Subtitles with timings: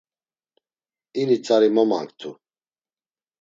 [1.21, 2.29] İni tzari momanktu.